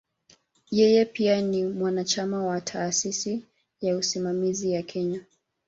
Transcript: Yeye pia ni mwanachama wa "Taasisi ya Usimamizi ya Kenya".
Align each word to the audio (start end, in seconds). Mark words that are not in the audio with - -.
Yeye 0.71 1.05
pia 1.05 1.41
ni 1.41 1.65
mwanachama 1.65 2.45
wa 2.45 2.61
"Taasisi 2.61 3.45
ya 3.81 3.97
Usimamizi 3.97 4.71
ya 4.71 4.83
Kenya". 4.83 5.25